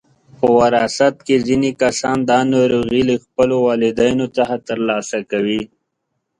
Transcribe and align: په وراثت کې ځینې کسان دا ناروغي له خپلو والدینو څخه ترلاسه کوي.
په 0.37 0.45
وراثت 0.59 1.15
کې 1.25 1.35
ځینې 1.47 1.71
کسان 1.81 2.17
دا 2.29 2.39
ناروغي 2.53 3.01
له 3.09 3.15
خپلو 3.23 3.55
والدینو 3.67 4.25
څخه 4.37 4.55
ترلاسه 4.67 5.19
کوي. 5.31 5.61